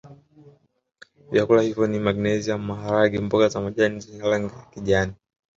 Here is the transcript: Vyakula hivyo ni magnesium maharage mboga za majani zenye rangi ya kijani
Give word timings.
Vyakula 1.31 1.61
hivyo 1.61 1.83
ni 1.87 1.99
magnesium 1.99 2.61
maharage 2.65 3.19
mboga 3.19 3.47
za 3.49 3.61
majani 3.61 3.99
zenye 3.99 4.19
rangi 4.21 4.53
ya 4.53 4.65
kijani 4.73 5.13